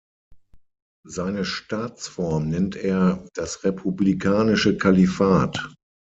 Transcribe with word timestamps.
Seine 1.07 1.45
Staatsform 1.45 2.49
nennt 2.49 2.75
er 2.75 3.23
„Das 3.35 3.63
republikanische 3.63 4.75
Kalifat“. 4.75 5.75